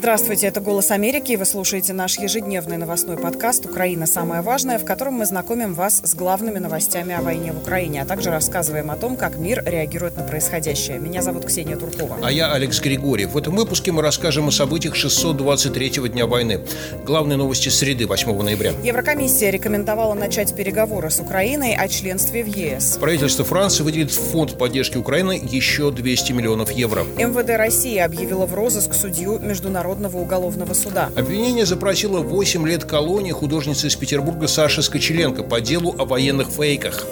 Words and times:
Здравствуйте, 0.00 0.46
это 0.46 0.62
«Голос 0.62 0.90
Америки», 0.92 1.32
и 1.32 1.36
вы 1.36 1.44
слушаете 1.44 1.92
наш 1.92 2.18
ежедневный 2.18 2.78
новостной 2.78 3.18
подкаст 3.18 3.66
«Украина. 3.66 4.06
Самое 4.06 4.40
важное», 4.40 4.78
в 4.78 4.86
котором 4.86 5.12
мы 5.12 5.26
знакомим 5.26 5.74
вас 5.74 6.00
с 6.02 6.14
главными 6.14 6.58
новостями 6.58 7.14
о 7.14 7.20
войне 7.20 7.52
в 7.52 7.58
Украине, 7.58 8.00
а 8.00 8.06
также 8.06 8.30
рассказываем 8.30 8.90
о 8.90 8.96
том, 8.96 9.14
как 9.14 9.36
мир 9.36 9.62
реагирует 9.66 10.16
на 10.16 10.22
происходящее. 10.22 10.98
Меня 10.98 11.20
зовут 11.20 11.44
Ксения 11.44 11.76
Туркова. 11.76 12.16
А 12.22 12.32
я 12.32 12.50
Алекс 12.50 12.80
Григорьев. 12.80 13.32
В 13.32 13.36
этом 13.36 13.54
выпуске 13.54 13.92
мы 13.92 14.00
расскажем 14.00 14.48
о 14.48 14.50
событиях 14.50 14.96
623-го 14.96 16.06
дня 16.06 16.26
войны. 16.26 16.62
Главные 17.04 17.36
новости 17.36 17.68
среды 17.68 18.06
8 18.06 18.40
ноября. 18.40 18.72
Еврокомиссия 18.82 19.50
рекомендовала 19.50 20.14
начать 20.14 20.56
переговоры 20.56 21.10
с 21.10 21.20
Украиной 21.20 21.74
о 21.74 21.88
членстве 21.88 22.42
в 22.42 22.46
ЕС. 22.46 22.96
Правительство 22.98 23.44
Франции 23.44 23.82
выделит 23.82 24.10
в 24.10 24.30
фонд 24.30 24.56
поддержки 24.56 24.96
Украины 24.96 25.38
еще 25.42 25.90
200 25.90 26.32
миллионов 26.32 26.70
евро. 26.70 27.04
МВД 27.18 27.50
России 27.50 27.98
объявила 27.98 28.46
в 28.46 28.54
розыск 28.54 28.94
судью 28.94 29.38
Международного 29.38 29.89
уголовного 30.18 30.74
суда. 30.74 31.10
Обвинение 31.16 31.66
запросило 31.66 32.20
8 32.20 32.66
лет 32.66 32.84
колонии 32.84 33.32
художницы 33.32 33.88
из 33.88 33.96
Петербурга 33.96 34.46
Саши 34.46 34.82
Скочеленко 34.82 35.42
по 35.42 35.60
делу 35.60 35.94
о 35.98 36.04
военных 36.04 36.48
фейках. 36.48 37.06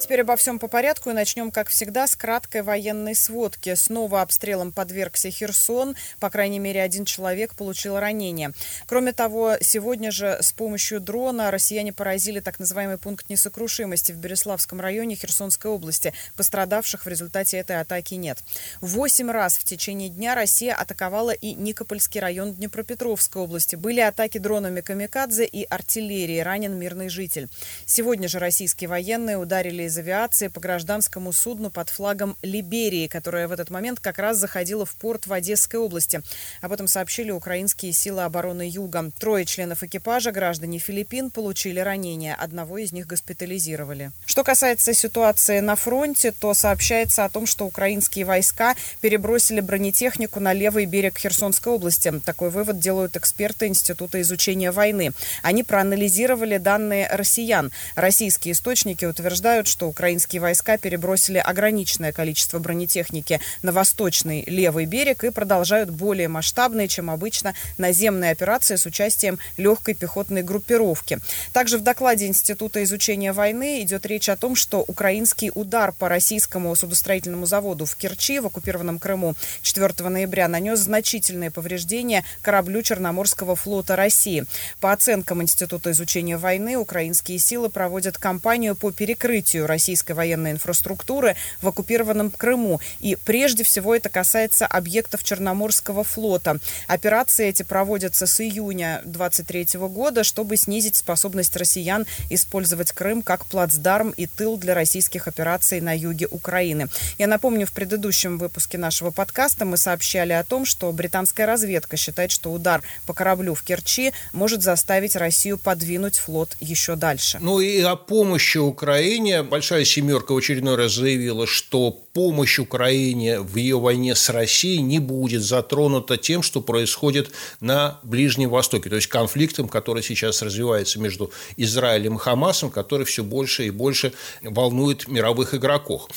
Теперь 0.00 0.22
обо 0.22 0.34
всем 0.36 0.58
по 0.58 0.66
порядку 0.66 1.10
и 1.10 1.12
начнем, 1.12 1.50
как 1.50 1.68
всегда, 1.68 2.06
с 2.06 2.16
краткой 2.16 2.62
военной 2.62 3.14
сводки. 3.14 3.74
Снова 3.74 4.22
обстрелом 4.22 4.72
подвергся 4.72 5.30
Херсон. 5.30 5.94
По 6.18 6.30
крайней 6.30 6.58
мере, 6.58 6.82
один 6.82 7.04
человек 7.04 7.54
получил 7.54 7.98
ранение. 7.98 8.52
Кроме 8.86 9.12
того, 9.12 9.56
сегодня 9.60 10.10
же 10.10 10.38
с 10.40 10.52
помощью 10.52 11.00
дрона 11.00 11.50
россияне 11.50 11.92
поразили 11.92 12.40
так 12.40 12.58
называемый 12.58 12.96
пункт 12.96 13.28
несокрушимости 13.28 14.12
в 14.12 14.16
Береславском 14.16 14.80
районе 14.80 15.16
Херсонской 15.16 15.70
области. 15.70 16.14
Пострадавших 16.34 17.04
в 17.04 17.08
результате 17.08 17.58
этой 17.58 17.78
атаки 17.78 18.14
нет. 18.14 18.38
Восемь 18.80 19.30
раз 19.30 19.58
в 19.58 19.64
течение 19.64 20.08
дня 20.08 20.34
Россия 20.34 20.74
атаковала 20.74 21.32
и 21.32 21.52
Никопольский 21.52 22.20
район 22.20 22.54
Днепропетровской 22.54 23.42
области. 23.42 23.76
Были 23.76 24.00
атаки 24.00 24.38
дронами 24.38 24.80
«Камикадзе» 24.80 25.44
и 25.44 25.62
артиллерии. 25.64 26.40
Ранен 26.40 26.78
мирный 26.78 27.10
житель. 27.10 27.48
Сегодня 27.84 28.28
же 28.28 28.38
российские 28.38 28.88
военные 28.88 29.36
ударили 29.36 29.89
из 29.90 29.98
авиации 29.98 30.48
по 30.48 30.60
гражданскому 30.60 31.32
судну 31.32 31.68
под 31.68 31.90
флагом 31.90 32.36
Либерии, 32.42 33.08
которая 33.08 33.48
в 33.48 33.52
этот 33.52 33.70
момент 33.70 34.00
как 34.00 34.18
раз 34.18 34.38
заходила 34.38 34.86
в 34.86 34.94
порт 34.94 35.26
в 35.26 35.32
Одесской 35.32 35.78
области. 35.78 36.22
Об 36.62 36.72
этом 36.72 36.86
сообщили 36.86 37.30
украинские 37.30 37.92
силы 37.92 38.22
обороны 38.22 38.62
Юга. 38.62 39.10
Трое 39.18 39.44
членов 39.44 39.82
экипажа, 39.82 40.30
граждане 40.30 40.78
Филиппин, 40.78 41.30
получили 41.30 41.80
ранения. 41.80 42.34
Одного 42.34 42.78
из 42.78 42.92
них 42.92 43.06
госпитализировали. 43.06 44.12
Что 44.26 44.44
касается 44.44 44.94
ситуации 44.94 45.58
на 45.60 45.74
фронте, 45.74 46.30
то 46.30 46.54
сообщается 46.54 47.24
о 47.24 47.28
том, 47.28 47.46
что 47.46 47.66
украинские 47.66 48.24
войска 48.24 48.76
перебросили 49.00 49.60
бронетехнику 49.60 50.38
на 50.38 50.52
левый 50.52 50.86
берег 50.86 51.18
Херсонской 51.18 51.72
области. 51.72 52.12
Такой 52.24 52.50
вывод 52.50 52.78
делают 52.78 53.16
эксперты 53.16 53.66
Института 53.66 54.20
изучения 54.20 54.70
войны. 54.70 55.12
Они 55.42 55.64
проанализировали 55.64 56.58
данные 56.58 57.08
россиян. 57.10 57.72
Российские 57.96 58.52
источники 58.52 59.04
утверждают, 59.04 59.66
что 59.66 59.79
украинские 59.86 60.40
войска 60.40 60.78
перебросили 60.78 61.38
ограниченное 61.38 62.12
количество 62.12 62.58
бронетехники 62.58 63.40
на 63.62 63.72
восточный 63.72 64.44
левый 64.46 64.86
берег 64.86 65.24
и 65.24 65.30
продолжают 65.30 65.90
более 65.90 66.28
масштабные, 66.28 66.88
чем 66.88 67.10
обычно, 67.10 67.54
наземные 67.78 68.32
операции 68.32 68.76
с 68.76 68.86
участием 68.86 69.38
легкой 69.56 69.94
пехотной 69.94 70.42
группировки. 70.42 71.18
Также 71.52 71.78
в 71.78 71.82
докладе 71.82 72.26
Института 72.26 72.82
изучения 72.84 73.32
войны 73.32 73.82
идет 73.82 74.06
речь 74.06 74.28
о 74.28 74.36
том, 74.36 74.54
что 74.54 74.84
украинский 74.86 75.50
удар 75.54 75.92
по 75.92 76.08
российскому 76.08 76.74
судостроительному 76.74 77.46
заводу 77.46 77.86
в 77.86 77.96
Керчи 77.96 78.40
в 78.40 78.46
оккупированном 78.46 78.98
Крыму 78.98 79.34
4 79.62 80.08
ноября 80.08 80.48
нанес 80.48 80.78
значительные 80.78 81.50
повреждения 81.50 82.24
кораблю 82.42 82.82
Черноморского 82.82 83.56
флота 83.56 83.96
России. 83.96 84.44
По 84.80 84.92
оценкам 84.92 85.42
Института 85.42 85.90
изучения 85.92 86.36
войны, 86.36 86.76
украинские 86.76 87.38
силы 87.38 87.68
проводят 87.68 88.18
кампанию 88.18 88.74
по 88.76 88.92
перекрытию 88.92 89.66
российской 89.70 90.12
военной 90.12 90.50
инфраструктуры 90.50 91.36
в 91.62 91.68
оккупированном 91.68 92.30
Крыму. 92.30 92.80
И 93.00 93.16
прежде 93.16 93.64
всего 93.64 93.94
это 93.94 94.08
касается 94.08 94.66
объектов 94.66 95.24
Черноморского 95.24 96.04
флота. 96.04 96.58
Операции 96.86 97.46
эти 97.48 97.62
проводятся 97.62 98.26
с 98.26 98.40
июня 98.40 99.00
23 99.04 99.66
года, 99.74 100.24
чтобы 100.24 100.56
снизить 100.56 100.96
способность 100.96 101.56
россиян 101.56 102.06
использовать 102.28 102.92
Крым 102.92 103.22
как 103.22 103.46
плацдарм 103.46 104.10
и 104.10 104.26
тыл 104.26 104.56
для 104.56 104.74
российских 104.74 105.28
операций 105.28 105.80
на 105.80 105.96
юге 105.96 106.26
Украины. 106.30 106.88
Я 107.18 107.26
напомню, 107.26 107.66
в 107.66 107.72
предыдущем 107.72 108.38
выпуске 108.38 108.76
нашего 108.76 109.10
подкаста 109.10 109.64
мы 109.64 109.76
сообщали 109.76 110.32
о 110.32 110.44
том, 110.44 110.64
что 110.64 110.90
британская 110.92 111.46
разведка 111.46 111.96
считает, 111.96 112.30
что 112.30 112.52
удар 112.52 112.82
по 113.06 113.14
кораблю 113.14 113.54
в 113.54 113.62
Керчи 113.62 114.12
может 114.32 114.62
заставить 114.62 115.16
Россию 115.16 115.58
подвинуть 115.58 116.16
флот 116.16 116.56
еще 116.60 116.96
дальше. 116.96 117.38
Ну 117.40 117.60
и 117.60 117.80
о 117.80 117.96
помощи 117.96 118.58
Украине 118.58 119.42
Большая 119.60 119.84
Семерка 119.84 120.32
в 120.32 120.38
очередной 120.38 120.76
раз 120.76 120.94
заявила, 120.94 121.46
что 121.46 121.90
помощь 121.90 122.58
Украине 122.58 123.40
в 123.40 123.56
ее 123.56 123.78
войне 123.78 124.14
с 124.14 124.30
Россией 124.30 124.80
не 124.80 125.00
будет 125.00 125.42
затронута 125.42 126.16
тем, 126.16 126.40
что 126.42 126.62
происходит 126.62 127.30
на 127.60 128.00
Ближнем 128.02 128.48
Востоке, 128.48 128.88
то 128.88 128.96
есть 128.96 129.08
конфликтом, 129.08 129.68
который 129.68 130.02
сейчас 130.02 130.40
развивается 130.40 130.98
между 130.98 131.30
Израилем 131.58 132.16
и 132.16 132.18
Хамасом, 132.18 132.70
который 132.70 133.04
все 133.04 133.22
больше 133.22 133.66
и 133.66 133.70
больше 133.70 134.14
волнует 134.40 135.08
мировых 135.08 135.52
игроков. 135.52 136.08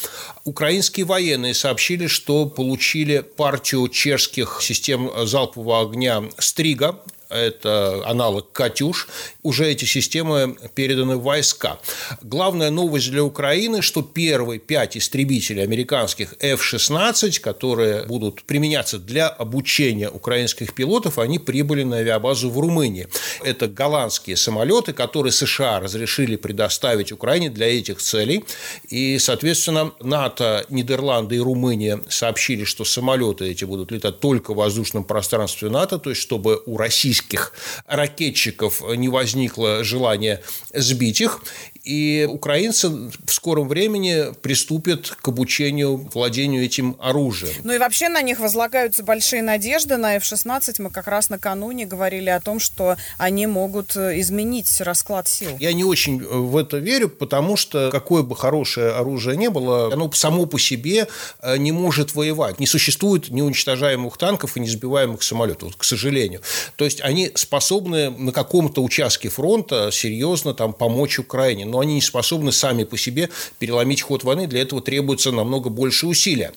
Украинские 0.46 1.06
военные 1.06 1.54
сообщили, 1.54 2.08
что 2.08 2.46
получили 2.46 3.20
партию 3.20 3.90
чешских 3.90 4.60
систем 4.62 5.12
залпового 5.26 5.82
огня 5.82 6.24
«Стрига», 6.38 6.98
это 7.34 8.02
аналог 8.06 8.52
«Катюш», 8.52 9.08
уже 9.42 9.70
эти 9.70 9.86
системы 9.86 10.56
переданы 10.76 11.18
в 11.18 11.24
войска. 11.24 11.80
Главная 12.22 12.70
новость 12.70 13.12
для 13.12 13.24
Украины, 13.24 13.82
что 13.82 14.02
первые 14.02 14.60
пять 14.60 14.96
истребителей 14.96 15.64
американских 15.64 16.36
F-16, 16.40 17.40
которые 17.40 18.04
будут 18.04 18.44
применяться 18.44 19.00
для 19.00 19.28
обучения 19.28 20.10
украинских 20.10 20.74
пилотов, 20.74 21.20
они 21.20 21.40
прибыли 21.40 21.84
на 21.84 21.98
авиабазу 21.98 22.50
в 22.50 22.60
Румынии. 22.60 23.08
Это 23.44 23.68
голландские 23.68 24.38
самолеты, 24.38 24.94
которые 24.94 25.32
США 25.32 25.80
разрешили 25.80 26.36
предоставить 26.36 27.12
Украине 27.12 27.50
для 27.50 27.68
этих 27.68 28.00
целей. 28.00 28.46
И, 28.90 29.18
соответственно, 29.20 29.92
НАТО, 30.00 30.66
Нидерланды 30.70 31.36
и 31.36 31.40
Румыния 31.40 32.00
сообщили, 32.10 32.64
что 32.64 32.86
самолеты 32.86 33.46
эти 33.46 33.66
будут 33.66 33.92
летать 33.92 34.20
только 34.20 34.54
в 34.54 34.58
воздушном 34.58 35.04
пространстве 35.04 35.70
НАТО, 35.70 35.98
то 35.98 36.10
есть 36.10 36.22
чтобы 36.22 36.62
у 36.66 36.78
российских 36.78 37.23
российских 37.24 37.54
ракетчиков 37.88 38.82
не 38.96 39.10
возникло 39.10 39.84
желания 39.84 40.42
сбить 40.74 41.22
их, 41.22 41.42
и 41.84 42.28
украинцы 42.30 42.90
в 42.90 43.32
скором 43.32 43.68
времени 43.68 44.34
приступят 44.42 45.10
к 45.10 45.28
обучению, 45.28 46.10
владению 46.14 46.64
этим 46.64 46.96
оружием. 47.00 47.54
Ну 47.64 47.74
и 47.74 47.78
вообще 47.78 48.08
на 48.08 48.22
них 48.22 48.40
возлагаются 48.40 49.04
большие 49.04 49.42
надежды. 49.42 49.98
На 49.98 50.16
F-16 50.16 50.82
мы 50.82 50.90
как 50.90 51.08
раз 51.08 51.30
накануне 51.30 51.86
говорили 51.86 52.30
о 52.30 52.40
том, 52.40 52.60
что 52.60 52.96
они 53.18 53.48
могут 53.48 53.98
изменить 53.98 54.80
расклад 54.80 55.28
сил. 55.28 55.50
Я 55.60 55.74
не 55.74 55.84
очень 55.84 56.24
в 56.24 56.56
это 56.56 56.78
верю, 56.78 57.10
потому 57.10 57.58
что 57.58 57.90
какое 57.92 58.24
бы 58.24 58.36
хорошее 58.36 58.92
оружие 58.92 59.36
не 59.36 59.50
было, 59.50 59.92
оно 59.92 60.10
само 60.14 60.46
по 60.46 60.60
себе 60.60 61.08
э, 61.42 61.58
не 61.58 61.74
может 61.74 62.16
воевать. 62.16 62.60
Не 62.60 62.68
существует 62.68 63.30
неуничтожаемых 63.30 64.18
танков 64.18 64.56
и 64.56 64.62
несбиваемых 64.62 65.22
самолетов, 65.22 65.64
вот, 65.64 65.76
к 65.76 65.84
сожалению. 65.84 66.42
То 66.78 66.86
есть 66.86 67.02
они 67.02 67.32
способны 67.36 68.10
на 68.10 68.32
каком-то 68.32 68.82
участке 68.82 69.28
фронта 69.28 69.90
серьезно 69.92 70.54
там 70.54 70.72
помочь 70.72 71.20
Украине 71.20 71.66
но 71.74 71.80
они 71.80 71.96
не 71.96 72.02
способны 72.02 72.52
сами 72.52 72.84
по 72.84 73.00
себе 73.00 73.32
переломить 73.58 74.04
ход 74.04 74.24
войны, 74.24 74.46
для 74.46 74.62
этого 74.62 74.80
требуется 74.80 75.32
намного 75.32 75.72
больше 75.72 76.06
усилия. 76.06 76.54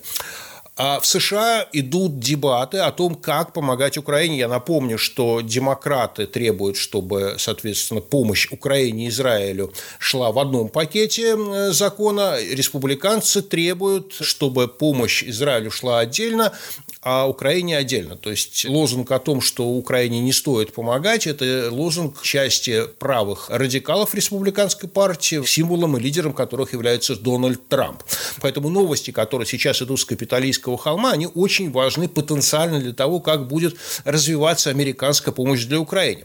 А 0.78 1.00
в 1.00 1.06
США 1.06 1.66
идут 1.72 2.19
дебаты 2.19 2.78
о 2.78 2.92
том, 2.92 3.14
как 3.14 3.54
помогать 3.54 3.97
Украине. 3.97 4.36
Я 4.36 4.48
напомню, 4.48 4.98
что 4.98 5.41
демократы 5.41 6.27
требуют, 6.27 6.77
чтобы, 6.77 7.36
соответственно, 7.39 8.03
помощь 8.03 8.48
Украине 8.50 9.06
и 9.06 9.09
Израилю 9.09 9.72
шла 9.98 10.33
в 10.33 10.39
одном 10.39 10.68
пакете 10.68 11.72
закона. 11.72 12.36
Республиканцы 12.42 13.41
требуют, 13.41 14.16
чтобы 14.21 14.68
помощь 14.68 15.24
Израилю 15.24 15.71
шла 15.71 16.00
отдельно, 16.00 16.53
а 17.00 17.27
Украине 17.27 17.78
отдельно. 17.78 18.16
То 18.16 18.30
есть 18.30 18.66
лозунг 18.66 19.10
о 19.12 19.18
том, 19.18 19.41
что 19.41 19.66
Украине 19.66 20.21
не 20.21 20.33
стоит 20.33 20.74
помогать, 20.74 21.27
это 21.27 21.68
лозунг 21.71 22.21
части 22.21 22.84
правых 22.98 23.48
радикалов 23.48 24.15
республиканской 24.15 24.91
партии, 24.91 25.42
символом 25.47 25.97
и 25.97 26.00
лидером 26.00 26.34
которых 26.34 26.74
является 26.74 27.16
Дональд 27.16 27.66
Трамп. 27.68 28.03
Поэтому 28.42 28.68
новости, 28.68 29.10
которые 29.10 29.47
сейчас 29.47 29.80
идут 29.80 30.00
с 30.00 30.04
капиталистского 30.04 30.66
холма, 30.74 31.13
они 31.13 31.28
очень 31.28 31.71
важны 31.71 32.09
потенциально 32.09 32.80
для 32.80 32.92
того, 32.92 33.21
как 33.21 33.47
будет 33.47 33.77
развиваться 34.04 34.71
американская 34.71 35.33
помощь 35.33 35.65
для 35.65 35.78
Украины. 35.78 36.24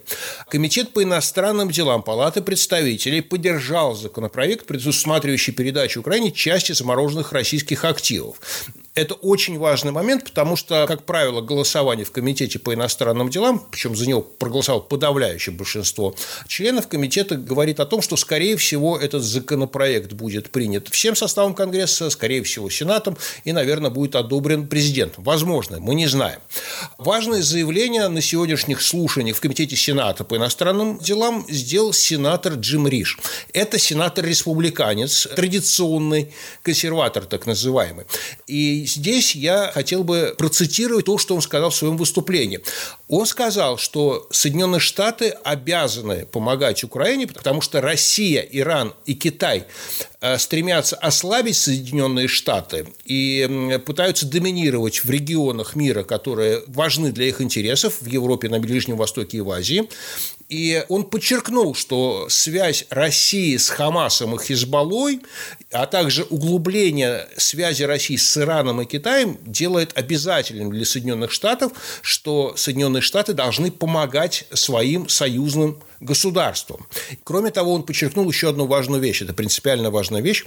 Комитет 0.50 0.94
по 0.94 1.04
иностранным 1.04 1.70
делам 1.70 2.02
Палаты 2.02 2.42
представителей 2.42 3.22
поддержал 3.22 3.94
законопроект, 3.94 4.66
предусматривающий 4.66 5.54
передачу 5.54 6.00
Украине 6.00 6.32
части 6.32 6.72
замороженных 6.72 7.32
российских 7.34 7.86
активов. 7.86 8.38
Это 8.94 9.14
очень 9.14 9.58
важный 9.58 9.94
момент, 9.94 10.26
потому 10.26 10.58
что, 10.58 10.86
как 10.86 11.06
правило, 11.06 11.40
голосование 11.40 12.06
в 12.06 12.12
Комитете 12.12 12.60
по 12.60 12.74
иностранным 12.74 13.30
делам, 13.30 13.66
причем 13.72 13.96
за 13.96 14.06
него 14.06 14.22
проголосовало 14.22 14.82
подавляющее 14.82 15.56
большинство 15.56 16.14
членов 16.48 16.90
комитета, 16.90 17.36
говорит 17.36 17.80
о 17.80 17.86
том, 17.86 18.02
что, 18.02 18.18
скорее 18.18 18.58
всего, 18.58 18.98
этот 18.98 19.24
законопроект 19.24 20.12
будет 20.12 20.52
принят 20.52 20.90
всем 20.90 21.16
составом 21.16 21.54
Конгресса, 21.54 22.10
скорее 22.10 22.44
всего, 22.44 22.70
Сенатом, 22.70 23.18
и, 23.46 23.54
наверное, 23.54 23.92
будет 23.92 24.16
одобрен 24.16 24.68
президентом. 24.68 25.24
Возможно, 25.24 25.80
мы 25.80 25.96
не 25.96 26.08
знаем. 26.08 26.42
Важное 26.98 27.42
заявление 27.42 28.10
на 28.10 28.22
сегодняшних 28.22 28.82
слушаниях 28.82 29.38
в 29.38 29.40
Комитете 29.40 29.78
Сената 29.78 30.26
по 30.26 30.36
иностранным 30.36 31.00
делам 31.00 31.46
сделал 31.48 31.94
сенатор 31.94 32.56
Джим 32.56 32.90
Риш. 32.90 33.20
Это 33.54 33.80
сенатор-республиканец, 33.80 35.30
традиционный 35.34 36.34
консерватор 36.62 37.24
так 37.24 37.46
называемый. 37.46 38.06
И 38.48 38.81
здесь 38.86 39.36
я 39.36 39.72
хотел 39.74 40.04
бы 40.04 40.36
процитировать 40.38 41.06
то, 41.06 41.18
что 41.18 41.36
он 41.36 41.42
сказал 41.42 41.70
в 41.70 41.76
своем 41.76 41.98
выступлении. 41.98 42.62
Он 43.08 43.26
сказал, 43.26 43.78
что 43.78 44.28
Соединенные 44.32 44.80
Штаты 44.80 45.30
обязаны 45.44 46.26
помогать 46.26 46.84
Украине, 46.84 47.28
потому 47.28 47.62
что 47.62 47.82
Россия, 47.82 48.42
Иран 48.42 48.94
и 49.06 49.16
Китай 49.16 49.66
э, 50.22 50.38
стремятся 50.38 50.96
ослабить 50.96 51.58
Соединенные 51.58 52.28
Штаты 52.28 52.88
и 53.06 53.80
пытаются 53.86 54.26
доминировать 54.26 55.04
в 55.04 55.10
регионах 55.10 55.76
мира, 55.76 56.04
которые 56.04 56.64
важны 56.68 57.12
для 57.12 57.26
их 57.26 57.42
интересов 57.42 58.02
в 58.02 58.06
Европе, 58.06 58.50
на 58.50 58.60
Ближнем 58.60 58.98
Востоке 58.98 59.38
и 59.38 59.42
в 59.42 59.52
Азии. 59.52 59.90
И 60.52 60.84
он 60.90 61.06
подчеркнул, 61.06 61.74
что 61.76 62.28
связь 62.28 62.86
России 62.90 63.56
с 63.56 63.70
Хамасом 63.70 64.36
и 64.36 64.44
Хизбаллой, 64.44 65.22
а 65.72 65.86
также 65.86 66.24
углубление 66.24 67.26
связи 67.38 67.84
России 67.84 68.18
с 68.18 68.38
Ираном 68.38 68.82
и 68.82 68.86
Китаем 68.86 69.38
делает 69.46 69.98
обязательным 69.98 70.70
для 70.70 70.84
Соединенных 70.84 71.32
Штатов, 71.32 71.72
что 72.02 72.54
Соединенные 72.58 73.00
Штаты 73.00 73.32
должны 73.32 73.72
помогать 73.72 74.46
своим 74.52 75.08
союзным 75.08 75.82
государством. 76.02 76.88
Кроме 77.24 77.52
того, 77.52 77.74
он 77.74 77.84
подчеркнул 77.84 78.30
еще 78.30 78.50
одну 78.50 78.66
важную 78.66 79.02
вещь, 79.02 79.22
это 79.22 79.34
принципиально 79.34 79.92
важная 79.92 80.22
вещь. 80.22 80.44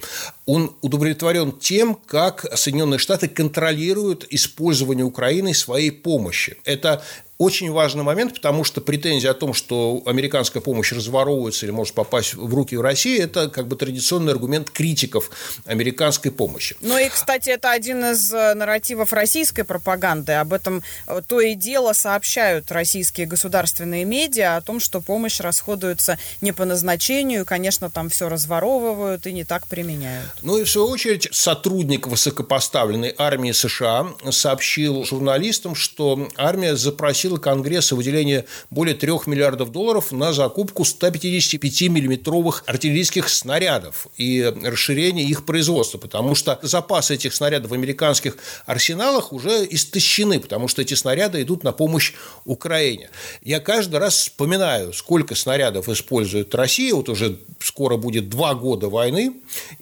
Он 0.47 0.75
удовлетворен 0.83 1.53
тем, 1.53 1.95
как 1.95 2.45
Соединенные 2.59 2.99
Штаты 2.99 3.29
контролируют 3.29 4.27
использование 4.31 5.05
Украины 5.05 5.55
своей 5.55 5.93
помощи. 5.93 6.59
Это 6.65 7.05
очень 7.39 7.73
важный 7.73 8.05
момент, 8.05 8.35
потому 8.35 8.63
что 8.63 8.81
претензия 8.81 9.33
о 9.33 9.35
том, 9.35 9.55
что 9.55 10.03
американская 10.07 10.63
помощь 10.63 10.93
разворовывается 10.93 11.67
или 11.67 11.73
может 11.73 11.95
попасть 11.95 12.35
в 12.35 12.55
руки 12.55 12.77
в 12.77 12.81
России, 12.81 13.19
это 13.19 13.49
как 13.49 13.67
бы 13.67 13.77
традиционный 13.77 14.33
аргумент 14.33 14.71
критиков 14.71 15.31
американской 15.67 16.31
помощи. 16.31 16.77
Ну 16.81 16.97
и, 16.97 17.09
кстати, 17.09 17.51
это 17.51 17.73
один 17.73 18.05
из 18.05 18.33
э, 18.33 18.55
нарративов 18.55 19.13
российской 19.13 19.65
пропаганды. 19.65 20.33
Об 20.33 20.53
этом 20.53 20.83
э, 21.09 21.23
то 21.27 21.41
и 21.41 21.55
дело 21.55 21.93
сообщают 21.93 22.71
российские 22.71 23.27
государственные 23.27 24.05
медиа 24.05 24.57
о 24.57 24.61
том, 24.61 24.79
что 24.79 25.01
помощь 25.01 25.41
расходуется 25.41 26.19
не 26.41 26.53
по 26.53 26.65
назначению, 26.65 27.43
и, 27.43 27.45
конечно, 27.45 27.91
там 27.91 28.11
все 28.11 28.29
разворовывают 28.29 29.27
и 29.27 29.33
не 29.33 29.45
так 29.45 29.67
применяют. 29.67 30.31
Ну 30.43 30.59
и, 30.59 30.65
в 30.65 30.71
свою 30.71 30.89
очередь, 30.89 31.29
сотрудник 31.33 32.07
высокопоставленной 32.07 33.13
армии 33.19 33.51
США 33.51 34.07
сообщил 34.31 35.05
журналистам, 35.05 35.75
что 35.75 36.29
армия 36.37 36.77
запросила 36.77 37.24
попросила 37.25 37.39
Конгресса 37.39 37.97
выделение 37.97 38.45
более 38.71 38.95
3 38.95 39.11
миллиардов 39.27 39.73
долларов 39.73 40.13
на 40.13 40.33
закупку 40.33 40.83
155-миллиметровых 40.83 42.63
артиллерийских 42.67 43.29
снарядов 43.29 44.09
и 44.19 44.53
расширение 44.63 45.25
их 45.25 45.47
производства, 45.47 45.99
потому 45.99 46.35
что 46.35 46.59
запасы 46.63 47.15
этих 47.15 47.35
снарядов 47.35 47.71
в 47.71 47.75
американских 47.75 48.37
арсеналах 48.67 49.33
уже 49.33 49.67
истощены, 49.71 50.39
потому 50.39 50.69
что 50.69 50.83
эти 50.83 50.95
снаряды 50.95 51.41
идут 51.43 51.65
на 51.65 51.73
помощь 51.73 52.13
Украине. 52.45 53.09
Я 53.43 53.61
каждый 53.61 53.97
раз 53.97 54.15
вспоминаю, 54.15 54.93
сколько 54.93 55.35
снарядов 55.35 55.89
использует 55.89 56.55
Россия, 56.55 56.95
вот 56.95 57.09
уже 57.09 57.39
скоро 57.59 57.97
будет 57.97 58.29
два 58.29 58.55
года 58.55 58.89
войны, 58.89 59.33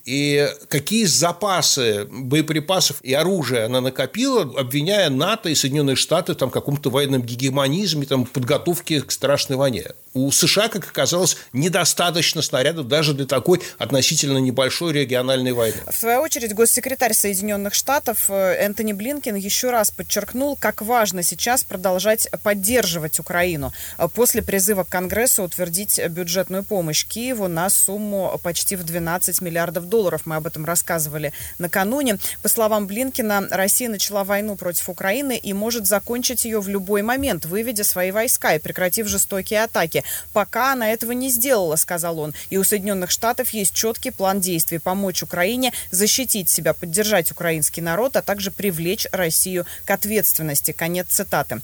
и 0.04 0.48
какие 0.68 1.06
запасы 1.06 2.06
боеприпасов 2.10 2.98
и 3.02 3.12
оружия 3.14 3.66
она 3.66 3.80
накопила, 3.80 4.42
обвиняя 4.42 5.10
НАТО 5.10 5.48
и 5.48 5.54
Соединенные 5.54 5.96
Штаты 5.96 6.34
там, 6.34 6.50
в 6.50 6.52
каком-то 6.52 6.90
военном 6.90 7.22
гегемонизме, 7.32 8.06
там, 8.06 8.26
подготовке 8.26 9.00
к 9.02 9.10
страшной 9.10 9.58
войне. 9.58 9.86
У 10.14 10.30
США, 10.30 10.68
как 10.68 10.84
оказалось, 10.84 11.38
недостаточно 11.54 12.42
снарядов 12.42 12.86
даже 12.86 13.14
для 13.14 13.24
такой 13.24 13.62
относительно 13.78 14.38
небольшой 14.38 14.92
региональной 14.92 15.52
войны. 15.52 15.76
В 15.90 15.96
свою 15.96 16.20
очередь, 16.20 16.54
госсекретарь 16.54 17.14
Соединенных 17.14 17.72
Штатов 17.72 18.26
э, 18.28 18.54
Энтони 18.58 18.92
Блинкен 18.92 19.36
еще 19.36 19.70
раз 19.70 19.90
подчеркнул, 19.90 20.56
как 20.56 20.82
важно 20.82 21.22
сейчас 21.22 21.64
продолжать 21.64 22.28
поддерживать 22.42 23.18
Украину 23.20 23.72
э, 23.96 24.06
после 24.08 24.42
призыва 24.42 24.84
к 24.84 24.90
Конгрессу 24.90 25.44
утвердить 25.44 25.98
бюджетную 26.08 26.62
помощь 26.62 27.06
Киеву 27.06 27.48
на 27.48 27.70
сумму 27.70 28.38
почти 28.42 28.76
в 28.76 28.84
12 28.84 29.40
миллиардов 29.40 29.88
долларов. 29.88 30.22
Мы 30.26 30.36
об 30.36 30.46
этом 30.46 30.66
рассказывали 30.66 31.32
накануне. 31.58 32.18
По 32.42 32.50
словам 32.50 32.86
Блинкина, 32.86 33.48
Россия 33.50 33.88
начала 33.88 34.24
войну 34.24 34.56
против 34.56 34.90
Украины 34.90 35.38
и 35.38 35.54
может 35.54 35.86
закончить 35.86 36.44
ее 36.44 36.60
в 36.60 36.68
любой 36.68 37.00
момент, 37.00 37.21
выведя 37.22 37.84
свои 37.84 38.10
войска 38.10 38.54
и 38.54 38.58
прекратив 38.58 39.06
жестокие 39.06 39.62
атаки. 39.62 40.02
Пока 40.32 40.72
она 40.72 40.90
этого 40.90 41.12
не 41.12 41.30
сделала, 41.30 41.76
сказал 41.76 42.18
он. 42.18 42.34
И 42.50 42.56
у 42.58 42.64
Соединенных 42.64 43.10
Штатов 43.10 43.50
есть 43.50 43.74
четкий 43.74 44.10
план 44.10 44.40
действий 44.40 44.78
помочь 44.78 45.22
Украине 45.22 45.72
защитить 45.90 46.50
себя, 46.50 46.74
поддержать 46.74 47.30
украинский 47.30 47.82
народ, 47.82 48.16
а 48.16 48.22
также 48.22 48.50
привлечь 48.50 49.06
Россию 49.12 49.66
к 49.84 49.90
ответственности. 49.90 50.72
Конец 50.72 51.06
цитаты. 51.10 51.60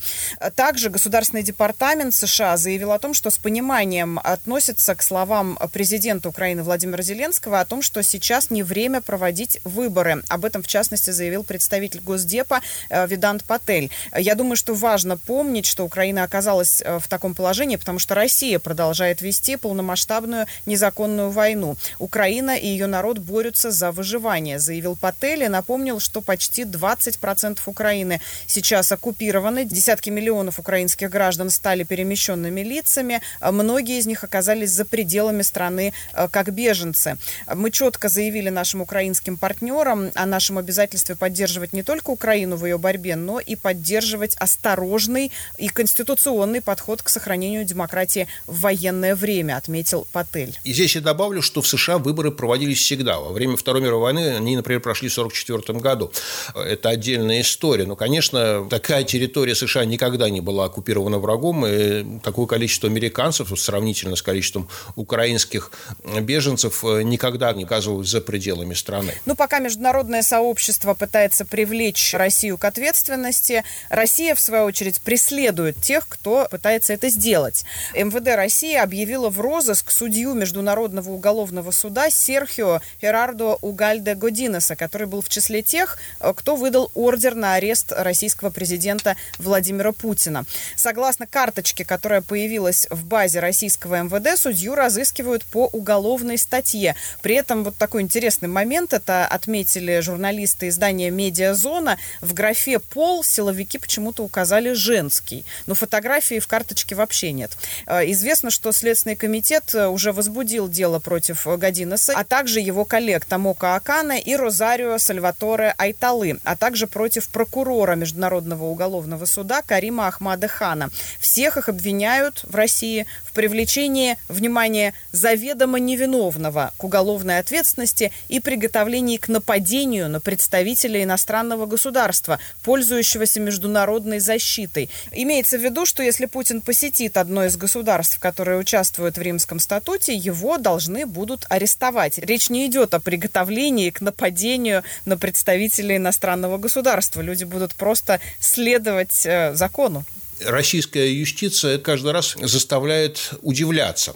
Также 0.55 0.91
Государственный 0.91 1.43
департамент 1.43 2.15
США 2.15 2.57
заявил 2.57 2.93
о 2.93 2.99
том, 2.99 3.15
что 3.15 3.31
с 3.31 3.39
пониманием 3.39 4.21
относится 4.23 4.95
к 4.95 5.03
словам 5.03 5.59
президента 5.73 6.29
Украины 6.29 6.63
Владимира 6.63 7.03
Зеленского 7.03 7.61
о 7.61 7.65
том, 7.65 7.83
что 7.83 8.03
сейчас 8.03 8.51
не 8.51 8.63
время 8.63 9.01
проводить 9.01 9.61
выборы. 9.65 10.23
Об 10.29 10.45
этом, 10.45 10.63
в 10.63 10.69
частности, 10.69 11.11
заявил 11.11 11.45
представитель 11.45 12.01
Госдепа 12.01 12.61
э, 12.91 13.07
Видант 13.07 13.45
Патель. 13.45 13.91
Я 14.17 14.35
думаю, 14.35 14.57
что 14.57 14.75
важно 14.75 15.17
помнить, 15.17 15.48
что 15.67 15.85
Украина 15.85 16.25
оказалась 16.25 16.83
э, 16.85 16.99
в 16.99 17.09
таком 17.09 17.35
положении, 17.35 17.77
потому 17.77 17.99
что 17.99 18.15
Россия 18.15 18.59
продолжает 18.59 19.23
вести 19.23 19.57
полномасштабную 19.57 20.47
незаконную 20.67 21.31
войну. 21.31 21.77
Украина 21.99 22.57
и 22.57 22.67
ее 22.67 22.87
народ 22.87 23.19
борются 23.19 23.71
за 23.71 23.91
выживание, 23.93 24.59
заявил 24.59 24.97
Патель 24.97 25.43
и 25.43 25.49
напомнил, 25.49 26.01
что 26.01 26.21
почти 26.21 26.63
20% 26.63 27.59
Украины 27.67 28.21
сейчас 28.47 28.93
оккупированы. 28.93 29.65
Десятки 29.65 30.11
миллионов 30.11 30.59
украинских 30.59 31.11
граждан 31.11 31.51
стали 31.51 31.85
перемещенными 31.85 32.61
лицами. 32.61 33.21
Многие 33.41 33.99
из 33.99 34.07
них 34.07 34.25
оказались 34.25 34.71
за 34.71 34.85
пределами 34.85 35.43
страны 35.43 35.93
э, 36.13 36.29
как 36.29 36.53
беженцы. 36.53 37.17
Мы 37.53 37.71
четко 37.71 38.09
заявили 38.09 38.51
нашим 38.51 38.83
украинским 38.83 39.37
партнерам 39.37 40.11
о 40.15 40.27
нашем 40.27 40.59
обязательстве 40.59 41.17
поддерживать 41.17 41.73
не 41.73 41.83
только 41.83 42.11
Украину 42.11 42.57
в 42.57 42.67
ее 42.67 42.79
борьбе, 42.79 43.17
но 43.17 43.41
и 43.41 43.57
поддерживать 43.57 44.37
осторожный 44.37 45.33
и 45.57 45.69
конституционный 45.69 46.61
подход 46.61 47.03
к 47.03 47.09
сохранению 47.09 47.65
демократии 47.65 48.29
в 48.47 48.61
военное 48.61 49.15
время, 49.15 49.57
отметил 49.57 50.07
Патель. 50.13 50.59
И 50.65 50.73
здесь 50.73 50.95
я 50.95 51.01
добавлю, 51.01 51.43
что 51.43 51.63
в 51.63 51.69
США 51.69 51.99
выборы 51.99 52.31
проводились 52.31 52.79
всегда. 52.79 53.19
Во 53.19 53.33
время 53.33 53.57
Второй 53.57 53.83
мировой 53.83 54.13
войны 54.13 54.37
они, 54.37 54.57
например, 54.57 54.81
прошли 54.81 55.09
в 55.09 55.19
1944 55.19 55.79
году. 55.81 56.13
Это 56.55 56.91
отдельная 56.91 57.41
история. 57.41 57.85
Но, 57.85 57.97
конечно, 57.97 58.67
такая 58.69 59.05
территория 59.05 59.55
США 59.55 59.85
никогда 59.85 60.31
не 60.31 60.41
была 60.41 60.67
оккупирована 60.67 61.19
врагом, 61.19 61.67
и 61.67 62.21
такое 62.21 62.47
количество 62.47 62.89
американцев, 62.89 63.53
сравнительно 63.59 64.17
с 64.17 64.23
количеством 64.23 64.69
украинских 64.97 65.73
беженцев, 66.21 66.83
никогда 66.83 67.53
не 67.53 67.65
оказывалось 67.65 68.09
за 68.09 68.21
пределами 68.21 68.75
страны. 68.75 69.15
Ну, 69.27 69.37
пока 69.37 69.59
международное 69.59 70.23
сообщество 70.23 70.95
пытается 70.95 71.45
привлечь 71.45 72.15
Россию 72.15 72.59
к 72.59 72.65
ответственности, 72.65 73.65
Россия, 73.89 74.35
в 74.35 74.41
свою 74.41 74.65
очередь, 74.65 75.01
преследует 75.01 75.28
тех, 75.73 76.07
кто 76.09 76.49
пытается 76.51 76.93
это 76.93 77.09
сделать. 77.09 77.65
МВД 77.95 78.37
России 78.37 78.75
объявила 78.75 79.29
в 79.29 79.41
розыск 79.41 79.91
судью 79.91 80.35
Международного 80.35 81.11
уголовного 81.11 81.71
суда 81.71 82.11
Серхио 82.11 82.81
Феррардо 83.01 83.59
Угальде 83.61 84.15
Годинеса, 84.15 84.77
который 84.77 85.07
был 85.07 85.23
в 85.23 85.29
числе 85.29 85.63
тех, 85.63 85.99
э, 86.21 86.33
кто 86.35 86.57
выдал 86.57 86.91
ордер 86.95 87.35
на 87.35 87.55
арест 87.55 87.93
российского 87.93 88.51
президента 88.51 89.17
Владимира 89.39 89.93
Путина. 89.93 90.45
Согласно 90.77 91.27
карточке, 91.27 91.85
которая 91.85 92.23
появилась 92.23 92.87
в 92.91 93.05
базе 93.05 93.41
российского 93.41 94.03
МВД, 94.03 94.39
судью 94.39 94.75
разыскивают 94.75 95.45
по 95.45 95.67
уголовной 95.67 96.39
статье. 96.39 96.97
При 97.23 97.35
этом 97.35 97.65
вот 97.65 97.77
такой 97.77 98.03
интересный 98.03 98.49
момент, 98.49 98.93
это 98.93 99.27
отметили 99.27 100.01
журналисты 100.01 100.69
издания 100.69 101.11
«Медиазона», 101.11 101.99
в 102.21 102.35
графе 102.35 102.79
«Пол» 102.79 103.23
силовики 103.23 103.79
почему-то 103.79 104.23
указали 104.25 104.73
женский 104.73 105.18
Зеленский. 105.19 105.45
Но 105.67 105.75
фотографии 105.75 106.39
в 106.39 106.47
карточке 106.47 106.95
вообще 106.95 107.33
нет. 107.33 107.53
Известно, 107.87 108.51
что 108.51 108.73
Следственный 108.73 109.17
комитет 109.17 109.75
уже 109.75 110.13
возбудил 110.13 110.69
дело 110.69 110.99
против 110.99 111.47
Гадинеса, 111.47 112.13
а 112.17 112.25
также 112.25 112.61
его 112.61 112.85
коллег 112.85 113.25
Тамока 113.25 113.75
Акана 113.75 114.19
и 114.19 114.35
Розарио 114.37 114.99
Сальваторе 114.99 115.75
Айталы, 115.79 116.39
а 116.45 116.57
также 116.57 116.87
против 116.87 117.29
прокурора 117.29 117.95
Международного 117.95 118.65
уголовного 118.65 119.25
суда 119.27 119.63
Карима 119.63 120.07
Ахмада 120.07 120.49
Хана. 120.49 120.91
Всех 121.21 121.57
их 121.57 121.69
обвиняют 121.69 122.45
в 122.45 122.55
России 122.55 123.07
в 123.39 123.41
привлечении, 123.41 124.17
внимания 124.29 124.95
заведомо 125.13 125.79
невиновного 125.79 126.73
к 126.77 126.83
уголовной 126.83 127.39
ответственности 127.39 128.11
и 128.27 128.41
приготовлении 128.41 129.17
к 129.17 129.29
нападению 129.29 130.09
на 130.09 130.19
представителя 130.19 131.05
иностранного 131.05 131.67
государства, 131.67 132.41
пользующегося 132.65 133.39
международной 133.39 134.19
защитой. 134.19 134.91
Имеется 135.13 135.57
в 135.57 135.63
виду, 135.63 135.87
что 135.87 136.03
если 136.03 136.27
Путин 136.27 136.61
посетит 136.63 137.17
одно 137.17 137.45
из 137.45 137.57
государств, 137.57 138.19
которые 138.19 138.59
участвуют 138.59 139.17
в 139.17 139.23
Римском 139.23 139.61
статуте, 139.61 140.15
его 140.15 140.59
должны 140.59 141.07
будут 141.07 141.47
арестовать. 141.49 142.19
Речь 142.19 142.51
не 142.51 142.67
идет 142.67 142.93
о 142.93 142.99
приготовлении 142.99 143.91
к 143.91 144.01
нападению 144.01 144.83
на 145.05 145.17
представителей 145.17 145.99
иностранного 145.99 146.59
государства. 146.59 147.21
Люди 147.21 147.45
будут 147.45 147.77
просто 147.77 148.19
следовать 148.41 149.25
э, 149.25 149.55
закону 149.55 150.05
российская 150.45 151.13
юстиция 151.13 151.79
каждый 151.79 152.13
раз 152.13 152.37
заставляет 152.41 153.31
удивляться. 153.43 154.15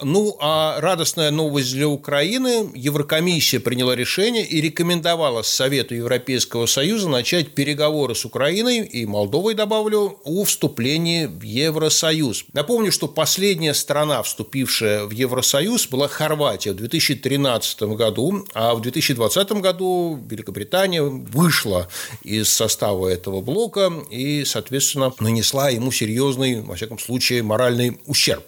Ну, 0.00 0.36
а 0.40 0.80
радостная 0.80 1.30
новость 1.30 1.72
для 1.72 1.88
Украины. 1.88 2.70
Еврокомиссия 2.74 3.60
приняла 3.60 3.94
решение 3.96 4.44
и 4.46 4.60
рекомендовала 4.60 5.42
Совету 5.42 5.94
Европейского 5.94 6.66
Союза 6.66 7.08
начать 7.08 7.54
переговоры 7.54 8.14
с 8.14 8.24
Украиной 8.24 8.80
и 8.80 9.06
Молдовой, 9.06 9.54
добавлю, 9.54 10.20
о 10.24 10.44
вступлении 10.44 11.26
в 11.26 11.42
Евросоюз. 11.42 12.44
Напомню, 12.52 12.92
что 12.92 13.08
последняя 13.08 13.74
страна, 13.74 14.22
вступившая 14.22 15.04
в 15.04 15.10
Евросоюз, 15.10 15.88
была 15.88 16.08
Хорватия 16.08 16.72
в 16.72 16.76
2013 16.76 17.82
году, 17.82 18.46
а 18.54 18.74
в 18.74 18.80
2020 18.80 19.52
году 19.52 20.18
Великобритания 20.28 21.02
вышла 21.02 21.88
из 22.22 22.48
состава 22.48 23.08
этого 23.08 23.40
блока 23.40 23.92
и, 24.10 24.44
соответственно, 24.44 25.12
нанесла 25.18 25.57
нанесла 25.58 25.70
ему 25.70 25.92
серьезный, 25.92 26.60
во 26.60 26.76
всяком 26.76 26.98
случае, 26.98 27.42
моральный 27.42 27.98
ущерб. 28.06 28.44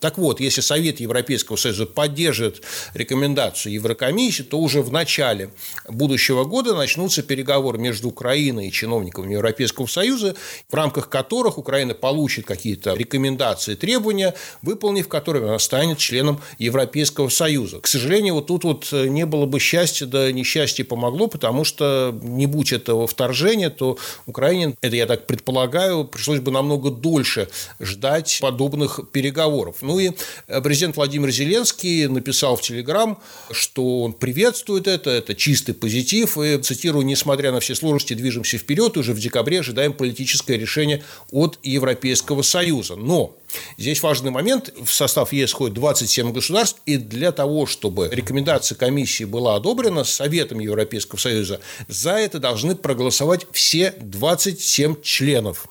Так 0.00 0.16
вот, 0.16 0.40
если 0.40 0.62
Совет 0.62 0.98
Европейского 0.98 1.56
Союза 1.56 1.84
поддержит 1.84 2.62
рекомендацию 2.94 3.74
Еврокомиссии, 3.74 4.42
то 4.42 4.58
уже 4.58 4.80
в 4.80 4.90
начале 4.90 5.50
будущего 5.88 6.44
года 6.44 6.74
начнутся 6.74 7.22
переговоры 7.22 7.78
между 7.78 8.08
Украиной 8.08 8.68
и 8.68 8.72
чиновниками 8.72 9.34
Европейского 9.34 9.86
Союза, 9.86 10.34
в 10.70 10.74
рамках 10.74 11.10
которых 11.10 11.58
Украина 11.58 11.92
получит 11.92 12.46
какие-то 12.46 12.94
рекомендации, 12.94 13.74
требования, 13.74 14.34
выполнив 14.62 15.06
которые 15.06 15.46
она 15.46 15.58
станет 15.58 15.98
членом 15.98 16.40
Европейского 16.58 17.28
Союза. 17.28 17.80
К 17.80 17.86
сожалению, 17.86 18.34
вот 18.34 18.46
тут 18.46 18.64
вот 18.64 18.92
не 18.92 19.26
было 19.26 19.44
бы 19.44 19.60
счастья, 19.60 20.06
да 20.06 20.32
несчастье 20.32 20.84
помогло, 20.84 21.26
потому 21.26 21.64
что 21.64 22.18
не 22.22 22.46
будь 22.46 22.72
этого 22.72 23.06
вторжения, 23.06 23.68
то 23.68 23.98
Украине, 24.26 24.74
это 24.80 24.96
я 24.96 25.06
так 25.06 25.26
предполагаю, 25.26 26.04
пришлось 26.04 26.39
бы 26.40 26.50
намного 26.50 26.90
дольше 26.90 27.48
ждать 27.78 28.38
подобных 28.40 29.00
переговоров. 29.12 29.76
Ну 29.82 29.98
и 29.98 30.10
э, 30.46 30.60
президент 30.60 30.96
Владимир 30.96 31.30
Зеленский 31.30 32.06
написал 32.06 32.56
в 32.56 32.62
Телеграм, 32.62 33.18
что 33.50 34.02
он 34.02 34.12
приветствует 34.12 34.86
это, 34.86 35.10
это 35.10 35.34
чистый 35.34 35.74
позитив, 35.74 36.38
и, 36.38 36.58
цитирую, 36.58 37.04
несмотря 37.04 37.52
на 37.52 37.60
все 37.60 37.74
сложности, 37.74 38.14
движемся 38.14 38.58
вперед, 38.58 38.96
уже 38.96 39.12
в 39.12 39.20
декабре 39.20 39.60
ожидаем 39.60 39.92
политическое 39.92 40.56
решение 40.56 41.02
от 41.30 41.58
Европейского 41.62 42.42
Союза. 42.42 42.96
Но 42.96 43.36
Здесь 43.76 44.02
важный 44.02 44.30
момент. 44.30 44.72
В 44.82 44.92
состав 44.92 45.32
ЕС 45.32 45.52
входит 45.52 45.74
27 45.74 46.32
государств, 46.32 46.80
и 46.86 46.96
для 46.96 47.32
того, 47.32 47.66
чтобы 47.66 48.08
рекомендация 48.10 48.76
комиссии 48.76 49.24
была 49.24 49.56
одобрена 49.56 50.04
Советом 50.04 50.60
Европейского 50.60 51.18
Союза, 51.18 51.60
за 51.88 52.12
это 52.12 52.38
должны 52.38 52.74
проголосовать 52.74 53.46
все 53.52 53.94
27 54.00 55.02
членов. 55.02 55.66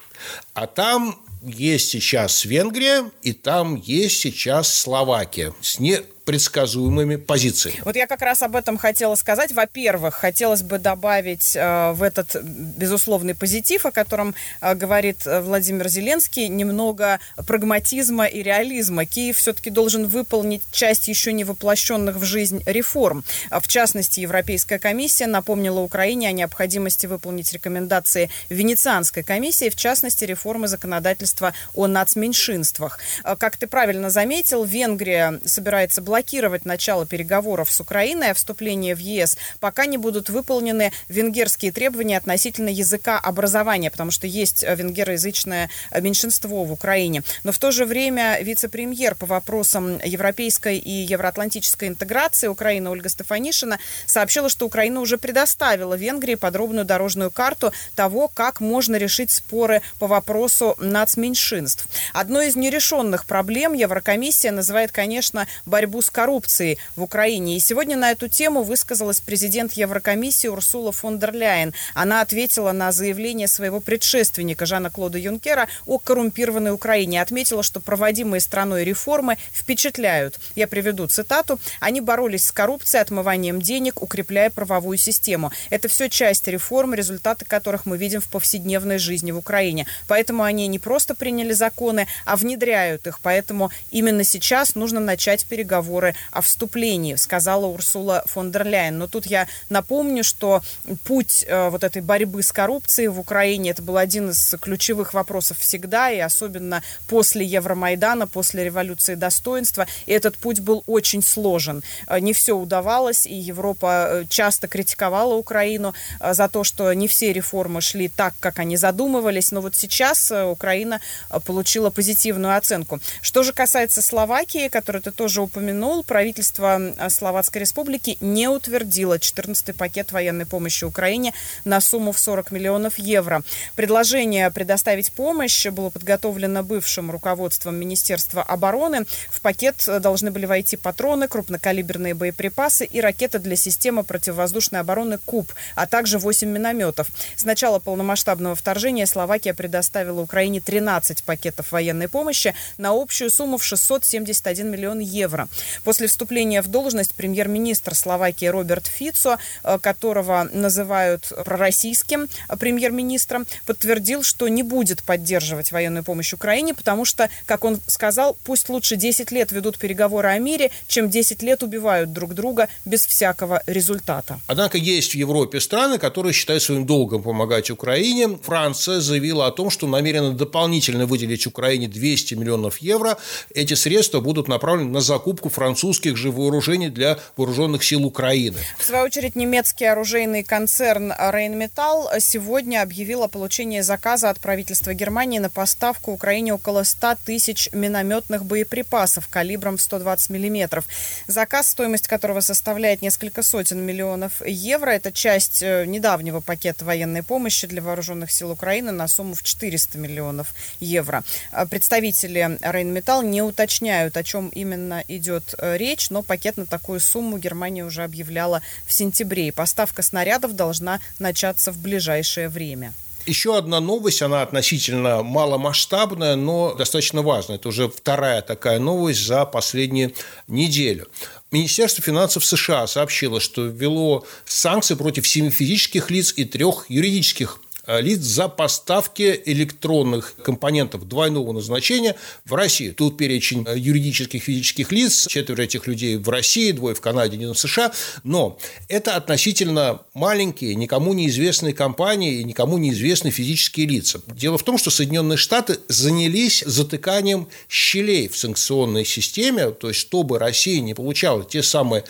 А 0.54 0.68
там 0.68 1.20
есть 1.44 1.90
сейчас 1.90 2.46
Венгрия, 2.46 3.10
и 3.22 3.34
там 3.34 3.76
есть 3.76 4.20
сейчас 4.20 4.74
Словакия 4.74 5.54
с 5.62 5.80
не 5.80 6.02
предсказуемыми 6.30 7.16
позициями. 7.16 7.82
Вот 7.84 7.96
я 7.96 8.06
как 8.06 8.22
раз 8.22 8.44
об 8.44 8.56
этом 8.56 8.78
хотела 8.78 9.16
сказать. 9.16 9.52
Во-первых, 9.52 10.14
хотелось 10.14 10.62
бы 10.62 10.78
добавить 10.78 11.56
э, 11.56 11.92
в 11.94 12.04
этот 12.04 12.36
безусловный 12.44 13.34
позитив, 13.34 13.88
о 13.88 13.92
котором 13.92 14.36
э, 14.62 14.76
говорит 14.76 15.26
э, 15.26 15.42
Владимир 15.42 15.88
Зеленский, 15.88 16.48
немного 16.48 17.20
прагматизма 17.48 18.26
и 18.26 18.44
реализма. 18.44 19.08
Киев 19.08 19.38
все-таки 19.38 19.72
должен 19.72 20.06
выполнить 20.06 20.62
часть 20.72 21.08
еще 21.08 21.34
не 21.34 21.44
воплощенных 21.44 22.18
в 22.18 22.24
жизнь 22.24 22.62
реформ. 22.68 23.24
В 23.50 23.68
частности, 23.68 24.20
Европейская 24.20 24.78
комиссия 24.78 25.26
напомнила 25.26 25.80
Украине 25.80 26.28
о 26.28 26.32
необходимости 26.32 27.08
выполнить 27.08 27.52
рекомендации 27.54 28.30
Венецианской 28.50 29.24
комиссии, 29.24 29.70
в 29.70 29.76
частности, 29.76 30.26
реформы 30.26 30.68
законодательства 30.68 31.56
о 31.74 31.88
нацменьшинствах. 31.88 33.00
Как 33.24 33.58
ты 33.58 33.66
правильно 33.66 34.12
заметил, 34.12 34.64
Венгрия 34.64 35.40
собирается 35.44 36.04
блокировать 36.04 36.19
блокировать 36.20 36.66
начало 36.66 37.06
переговоров 37.06 37.72
с 37.72 37.80
Украиной 37.80 38.32
о 38.32 38.34
вступлении 38.34 38.94
в 38.94 38.98
ЕС, 38.98 39.38
пока 39.62 39.86
не 39.86 39.98
будут 39.98 40.30
выполнены 40.30 40.92
венгерские 41.08 41.72
требования 41.72 42.18
относительно 42.18 42.68
языка 42.68 43.18
образования, 43.18 43.90
потому 43.90 44.12
что 44.12 44.28
есть 44.28 44.66
э, 44.66 44.76
венгероязычное 44.76 45.70
э, 45.92 46.02
меньшинство 46.02 46.66
в 46.66 46.74
Украине. 46.74 47.24
Но 47.46 47.54
в 47.54 47.58
то 47.58 47.72
же 47.72 47.86
время 47.86 48.38
вице-премьер 48.42 49.16
по 49.16 49.28
вопросам 49.28 49.98
европейской 50.04 50.78
и 50.78 50.92
евроатлантической 50.92 51.88
интеграции 51.88 52.48
Украины 52.48 52.90
Ольга 52.90 53.08
Стефанишина 53.08 53.80
сообщила, 54.06 54.50
что 54.50 54.66
Украина 54.66 55.00
уже 55.00 55.18
предоставила 55.18 55.94
Венгрии 55.94 56.36
подробную 56.36 56.84
дорожную 56.84 57.32
карту 57.32 57.72
того, 57.96 58.28
как 58.28 58.60
можно 58.60 58.98
решить 58.98 59.32
споры 59.32 59.82
по 60.00 60.08
вопросу 60.08 60.76
нацменьшинств. 60.80 61.88
Одной 62.12 62.50
из 62.50 62.58
нерешенных 62.58 63.26
проблем 63.26 63.72
Еврокомиссия 63.72 64.52
называет, 64.52 64.92
конечно, 64.92 65.48
борьбу 65.66 66.02
с 66.02 66.09
с 66.10 66.12
коррупцией 66.12 66.80
в 66.96 67.04
Украине. 67.04 67.56
И 67.56 67.60
сегодня 67.60 67.96
на 67.96 68.10
эту 68.12 68.28
тему 68.28 68.64
высказалась 68.64 69.22
президент 69.22 69.74
Еврокомиссии 69.74 70.48
Урсула 70.48 70.92
фон 70.92 71.20
дер 71.20 71.34
Ляйен. 71.34 71.74
Она 71.94 72.22
ответила 72.22 72.72
на 72.72 72.92
заявление 72.92 73.48
своего 73.48 73.80
предшественника 73.80 74.66
Жана 74.66 74.90
Клода 74.90 75.20
Юнкера 75.20 75.68
о 75.86 76.00
коррумпированной 76.00 76.72
Украине. 76.72 77.22
Отметила, 77.22 77.62
что 77.62 77.80
проводимые 77.80 78.42
страной 78.42 78.84
реформы 78.84 79.38
впечатляют. 79.54 80.40
Я 80.56 80.68
приведу 80.68 81.06
цитату. 81.08 81.60
Они 81.80 82.02
боролись 82.02 82.46
с 82.46 82.52
коррупцией, 82.52 83.02
отмыванием 83.02 83.62
денег, 83.62 84.02
укрепляя 84.02 84.50
правовую 84.50 84.98
систему. 84.98 85.52
Это 85.70 85.90
все 85.90 86.10
часть 86.10 86.48
реформ, 86.48 86.96
результаты 86.96 87.46
которых 87.46 87.86
мы 87.86 87.98
видим 88.00 88.20
в 88.20 88.30
повседневной 88.30 88.98
жизни 88.98 89.30
в 89.32 89.38
Украине. 89.38 89.86
Поэтому 90.08 90.42
они 90.42 90.66
не 90.66 90.80
просто 90.80 91.14
приняли 91.14 91.54
законы, 91.54 92.08
а 92.26 92.36
внедряют 92.36 93.06
их. 93.06 93.20
Поэтому 93.22 93.70
именно 93.92 94.24
сейчас 94.24 94.74
нужно 94.74 95.00
начать 95.00 95.46
переговоры 95.46 95.89
переговоры 95.90 96.16
о 96.32 96.42
вступлении, 96.42 97.16
сказала 97.16 97.66
Урсула 97.66 98.24
фон 98.26 98.52
дер 98.52 98.66
Ляйен. 98.66 98.98
Но 98.98 99.08
тут 99.08 99.26
я 99.26 99.48
напомню, 99.70 100.24
что 100.24 100.62
путь 101.06 101.46
э, 101.48 101.70
вот 101.70 101.84
этой 101.84 102.02
борьбы 102.02 102.44
с 102.44 102.52
коррупцией 102.52 103.08
в 103.08 103.20
Украине 103.20 103.72
это 103.72 103.82
был 103.82 103.98
один 103.98 104.30
из 104.30 104.56
ключевых 104.62 105.14
вопросов 105.14 105.58
всегда, 105.58 106.12
и 106.12 106.20
особенно 106.20 106.84
после 107.08 107.46
Евромайдана, 107.46 108.28
после 108.28 108.64
революции 108.64 109.16
достоинства. 109.16 109.88
И 110.06 110.12
этот 110.12 110.38
путь 110.38 110.60
был 110.60 110.84
очень 110.86 111.24
сложен. 111.24 111.84
Э, 112.08 112.20
не 112.20 112.34
все 112.34 112.54
удавалось, 112.54 113.26
и 113.26 113.36
Европа 113.36 114.08
э, 114.10 114.26
часто 114.30 114.68
критиковала 114.68 115.36
Украину 115.36 115.94
за 116.20 116.48
то, 116.48 116.64
что 116.64 116.94
не 116.94 117.08
все 117.08 117.34
реформы 117.34 117.82
шли 117.82 118.08
так, 118.08 118.34
как 118.40 118.60
они 118.60 118.78
задумывались. 118.78 119.52
Но 119.52 119.62
вот 119.62 119.76
сейчас 119.76 120.32
Украина 120.32 121.00
получила 121.46 121.90
позитивную 121.90 122.56
оценку. 122.56 123.00
Что 123.22 123.44
же 123.44 123.54
касается 123.54 124.02
Словакии, 124.02 124.68
которую 124.70 125.02
ты 125.02 125.12
тоже 125.12 125.42
упомянул, 125.42 125.79
упомянул, 125.80 126.04
правительство 126.04 126.80
э, 126.80 127.10
Словацкой 127.10 127.62
Республики 127.62 128.18
не 128.20 128.48
утвердило 128.48 129.18
14-й 129.18 129.74
пакет 129.74 130.12
военной 130.12 130.46
помощи 130.46 130.84
Украине 130.84 131.34
на 131.66 131.82
сумму 131.82 132.12
в 132.12 132.20
40 132.20 132.52
миллионов 132.52 133.00
евро. 133.00 133.44
Предложение 133.76 134.52
предоставить 134.52 135.12
помощь 135.12 135.66
было 135.68 135.90
подготовлено 135.90 136.64
бывшим 136.64 137.12
руководством 137.12 137.76
Министерства 137.76 138.44
обороны. 138.44 139.06
В 139.30 139.42
пакет 139.42 139.86
э, 139.88 140.00
должны 140.00 140.32
были 140.32 140.46
войти 140.46 140.78
патроны, 140.78 141.28
крупнокалиберные 141.28 142.14
боеприпасы 142.14 142.86
и 142.86 143.00
ракеты 143.02 143.40
для 143.40 143.56
системы 143.56 144.04
противовоздушной 144.04 144.82
обороны 144.82 145.18
«Куб», 145.26 145.52
а 145.76 145.88
также 145.88 146.20
8 146.20 146.50
минометов. 146.50 147.08
С 147.36 147.46
начала 147.46 147.80
полномасштабного 147.80 148.56
вторжения 148.56 149.06
Словакия 149.06 149.54
предоставила 149.54 150.22
Украине 150.22 150.60
13 150.60 151.24
пакетов 151.24 151.72
военной 151.72 152.08
помощи 152.08 152.54
на 152.78 152.90
общую 152.92 153.30
сумму 153.30 153.58
в 153.58 153.64
671 153.64 154.70
миллион 154.70 155.00
евро. 155.00 155.48
После 155.84 156.08
вступления 156.08 156.62
в 156.62 156.68
должность 156.68 157.14
премьер-министр 157.14 157.96
Словакии 157.96 158.46
Роберт 158.46 158.88
Фицо, 158.88 159.38
которого 159.82 160.50
называют 160.52 161.32
пророссийским 161.46 162.28
премьер-министром, 162.60 163.46
подтвердил, 163.66 164.24
что 164.24 164.48
не 164.48 164.64
будет 164.64 165.04
поддерживать 165.04 165.72
военную 165.72 166.04
помощь 166.04 166.34
Украине, 166.34 166.74
потому 166.74 167.06
что, 167.06 167.30
как 167.46 167.64
он 167.64 167.80
сказал, 167.88 168.38
пусть 168.44 168.70
лучше 168.70 168.96
10 168.96 169.32
лет 169.32 169.52
ведут 169.52 169.78
переговоры 169.78 170.30
о 170.30 170.38
мире, 170.40 170.72
чем 170.88 171.10
10 171.10 171.44
лет 171.44 171.64
убивают 171.64 172.14
друг 172.14 172.34
друга 172.34 172.68
без 172.86 173.06
всякого 173.06 173.62
результата. 173.66 174.40
Однако 174.48 174.78
есть 174.78 175.12
в 175.12 175.16
Европе 175.16 175.60
страны, 175.60 175.98
которые 175.98 176.34
считают 176.34 176.64
своим 176.64 176.86
долгом 176.86 177.24
помогать 177.24 177.70
Украине. 177.70 178.38
Франция 178.42 179.00
заявила 179.00 179.48
о 179.48 179.52
том, 179.52 179.70
что 179.70 179.88
намерена 179.88 180.32
дополнительно 180.32 181.06
выделить 181.06 181.48
Украине 181.48 181.88
200 181.88 182.36
миллионов 182.36 182.78
евро. 182.78 183.18
Эти 183.54 183.74
средства 183.74 184.20
будут 184.20 184.48
направлены 184.48 184.90
на 184.90 185.02
закупку 185.02 185.50
французских 185.60 186.16
же 186.16 186.32
вооружений 186.32 186.90
для 186.90 187.20
вооруженных 187.36 187.84
сил 187.84 188.06
Украины. 188.06 188.60
В 188.78 188.86
свою 188.86 189.04
очередь, 189.04 189.36
немецкий 189.36 189.84
оружейный 189.84 190.42
концерн 190.42 191.12
Rheinmetall 191.12 192.18
сегодня 192.22 192.82
объявил 192.82 193.24
о 193.24 193.28
получении 193.28 193.82
заказа 193.82 194.30
от 194.30 194.40
правительства 194.40 194.94
Германии 194.94 195.40
на 195.40 195.50
поставку 195.50 196.14
Украине 196.14 196.54
около 196.54 196.84
100 196.84 197.16
тысяч 197.26 197.68
минометных 197.74 198.46
боеприпасов 198.46 199.28
калибром 199.28 199.76
в 199.76 199.82
120 199.82 200.30
миллиметров. 200.30 200.86
Заказ, 201.28 201.68
стоимость 201.68 202.08
которого 202.08 202.40
составляет 202.40 203.02
несколько 203.02 203.44
сотен 203.44 203.82
миллионов 203.82 204.42
евро. 204.46 204.92
Это 204.92 205.12
часть 205.12 205.62
э, 205.62 205.84
недавнего 205.86 206.40
пакета 206.40 206.86
военной 206.86 207.22
помощи 207.22 207.68
для 207.68 207.82
вооруженных 207.82 208.32
сил 208.32 208.52
Украины 208.52 208.94
на 208.94 209.10
сумму 209.10 209.34
в 209.34 209.44
400 209.44 209.98
миллионов 209.98 210.54
евро. 210.80 211.26
А 211.52 211.66
представители 211.66 212.58
Рейнметалл 212.62 213.24
не 213.24 213.42
уточняют, 213.42 214.16
о 214.16 214.24
чем 214.24 214.48
именно 214.50 215.04
идет 215.10 215.49
э, 215.58 215.78
речь, 215.78 216.10
но 216.10 216.22
пакет 216.22 216.58
на 216.58 216.66
такую 216.66 217.00
сумму 217.00 217.38
Германия 217.38 217.86
уже 217.86 218.04
объявляла 218.04 218.62
в 218.86 218.94
сентябре. 218.94 219.48
И 219.48 219.52
поставка 219.52 220.02
снарядов 220.02 220.56
должна 220.56 221.00
начаться 221.20 221.72
в 221.72 221.78
ближайшее 221.78 222.50
время. 222.50 222.94
Еще 223.26 223.56
одна 223.56 223.80
новость, 223.80 224.22
она 224.22 224.42
относительно 224.42 225.22
маломасштабная, 225.22 226.36
но 226.36 226.74
достаточно 226.74 227.22
важная. 227.22 227.58
Это 227.58 227.70
уже 227.70 227.88
вторая 227.88 228.42
такая 228.42 228.80
новость 228.80 229.24
за 229.24 229.46
последнюю 229.46 230.14
неделю. 230.48 231.08
Министерство 231.52 232.04
финансов 232.04 232.44
США 232.46 232.88
сообщило, 232.88 233.40
что 233.40 233.66
ввело 233.66 234.26
санкции 234.46 234.96
против 234.96 235.28
семи 235.28 235.52
физических 235.52 236.10
лиц 236.10 236.34
и 236.36 236.46
трех 236.46 236.90
юридических 236.90 237.60
Э, 237.90 238.02
лиц 238.02 238.20
за 238.20 238.50
поставки 238.50 239.42
электронных 239.46 240.36
компонентов 240.44 241.08
двойного 241.08 241.52
назначения 241.54 242.16
в 242.46 242.54
Россию. 242.54 242.94
Тут 242.94 243.18
перечень 243.18 243.66
э, 243.68 243.76
юридических 243.76 244.44
физических 244.44 244.92
лиц, 244.92 245.26
четверо 245.26 245.64
этих 245.64 245.88
людей 245.88 246.18
в 246.18 246.30
России, 246.30 246.72
двое 246.72 246.94
в 246.94 247.02
Канаде, 247.02 247.38
один 247.38 247.54
в 247.54 247.58
США, 247.58 247.92
но 248.24 248.60
это 248.90 249.16
относительно 249.16 250.02
маленькие, 250.14 250.76
никому 250.76 251.14
неизвестные 251.14 251.74
компании 251.74 252.42
и 252.42 252.44
никому 252.44 252.78
неизвестные 252.78 253.32
физические 253.32 253.88
лица. 253.88 254.22
Дело 254.28 254.60
в 254.60 254.64
том, 254.64 254.78
что 254.78 254.92
Соединенные 254.92 255.38
Штаты 255.38 255.80
занялись 255.88 256.64
затыканием 256.64 257.48
щелей 257.68 258.28
в 258.28 258.38
санкционной 258.38 259.04
системе, 259.04 259.72
то 259.72 259.88
есть 259.88 260.00
чтобы 260.00 260.38
Россия 260.38 260.80
не 260.80 260.94
получала 260.94 261.44
те 261.44 261.64
самые 261.64 262.04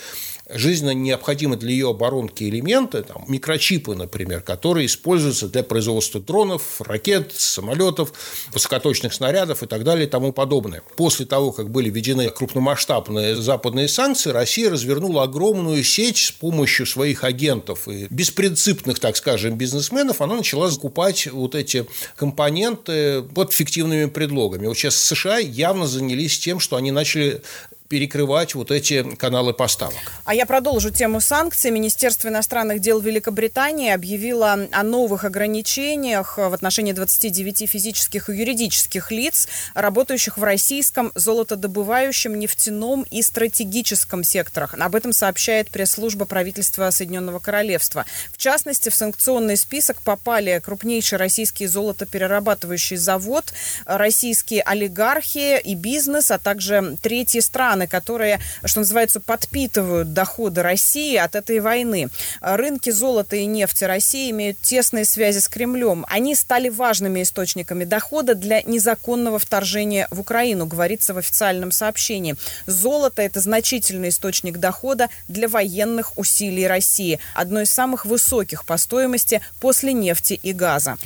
жизненно 0.54 0.94
необходимы 0.94 1.56
для 1.56 1.70
ее 1.70 1.90
оборонки 1.90 2.44
элементы, 2.44 3.02
там, 3.02 3.24
микрочипы, 3.28 3.94
например, 3.94 4.40
которые 4.40 4.86
используются 4.86 5.48
для 5.48 5.62
производства 5.62 6.20
дронов, 6.20 6.80
ракет, 6.80 7.32
самолетов, 7.36 8.12
высокоточных 8.52 9.14
снарядов 9.14 9.62
и 9.62 9.66
так 9.66 9.84
далее 9.84 10.06
и 10.06 10.10
тому 10.10 10.32
подобное. 10.32 10.82
После 10.96 11.26
того, 11.26 11.52
как 11.52 11.70
были 11.70 11.90
введены 11.90 12.30
крупномасштабные 12.30 13.36
западные 13.36 13.88
санкции, 13.88 14.30
Россия 14.30 14.70
развернула 14.70 15.24
огромную 15.24 15.82
сеть 15.84 16.18
с 16.18 16.32
помощью 16.32 16.86
своих 16.86 17.24
агентов 17.24 17.88
и 17.88 18.06
беспринципных, 18.10 18.98
так 18.98 19.16
скажем, 19.16 19.56
бизнесменов, 19.56 20.20
она 20.20 20.36
начала 20.36 20.68
закупать 20.68 21.26
вот 21.26 21.54
эти 21.54 21.86
компоненты 22.16 23.22
под 23.22 23.52
фиктивными 23.52 24.06
предлогами. 24.06 24.66
Вот 24.66 24.76
сейчас 24.76 24.96
США 24.96 25.38
явно 25.38 25.86
занялись 25.86 26.38
тем, 26.38 26.60
что 26.60 26.76
они 26.76 26.90
начали 26.90 27.42
перекрывать 27.90 28.54
вот 28.54 28.70
эти 28.70 29.02
каналы 29.16 29.52
поставок. 29.52 29.98
А 30.24 30.32
я 30.32 30.46
продолжу 30.46 30.90
тему 30.90 31.20
санкций. 31.20 31.72
Министерство 31.72 32.28
иностранных 32.28 32.78
дел 32.78 33.00
Великобритании 33.00 33.90
объявило 33.90 34.68
о 34.70 34.82
новых 34.84 35.24
ограничениях 35.24 36.38
в 36.38 36.54
отношении 36.54 36.92
29 36.92 37.68
физических 37.68 38.30
и 38.30 38.36
юридических 38.36 39.10
лиц, 39.10 39.48
работающих 39.74 40.38
в 40.38 40.44
российском 40.44 41.10
золотодобывающем, 41.16 42.38
нефтяном 42.38 43.04
и 43.10 43.22
стратегическом 43.22 44.22
секторах. 44.22 44.74
Об 44.74 44.94
этом 44.94 45.12
сообщает 45.12 45.68
пресс-служба 45.70 46.26
правительства 46.26 46.90
Соединенного 46.90 47.40
Королевства. 47.40 48.06
В 48.32 48.36
частности, 48.36 48.88
в 48.88 48.94
санкционный 48.94 49.56
список 49.56 50.00
попали 50.00 50.62
крупнейший 50.64 51.18
российский 51.18 51.66
золотоперерабатывающий 51.66 52.98
завод, 52.98 53.52
российские 53.84 54.62
олигархи 54.62 55.60
и 55.60 55.74
бизнес, 55.74 56.30
а 56.30 56.38
также 56.38 56.96
третьи 57.02 57.40
страны, 57.40 57.79
страны, 57.80 57.86
которые, 57.86 58.40
что 58.64 58.80
называется, 58.80 59.20
подпитывают 59.20 60.12
доходы 60.12 60.62
России 60.62 61.16
от 61.16 61.34
этой 61.34 61.60
войны. 61.60 62.08
Рынки 62.40 62.90
золота 62.90 63.36
и 63.36 63.46
нефти 63.46 63.84
России 63.84 64.30
имеют 64.30 64.58
тесные 64.60 65.04
связи 65.04 65.38
с 65.38 65.48
Кремлем. 65.48 66.04
Они 66.08 66.34
стали 66.34 66.68
важными 66.68 67.22
источниками 67.22 67.84
дохода 67.84 68.34
для 68.34 68.62
незаконного 68.62 69.38
вторжения 69.38 70.06
в 70.10 70.20
Украину, 70.20 70.66
говорится 70.66 71.14
в 71.14 71.18
официальном 71.18 71.72
сообщении. 71.72 72.36
Золото– 72.66 73.22
это 73.30 73.40
значительный 73.40 74.08
источник 74.08 74.58
дохода 74.58 75.08
для 75.28 75.48
военных 75.48 76.18
усилий 76.18 76.66
России, 76.66 77.18
одно 77.34 77.60
из 77.62 77.70
самых 77.72 78.06
высоких 78.06 78.64
по 78.64 78.76
стоимости 78.76 79.40
после 79.60 79.92
нефти 79.92 80.38
и 80.42 80.52
газа. 80.52 80.96